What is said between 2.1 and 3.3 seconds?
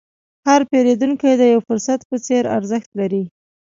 څېر ارزښت لري.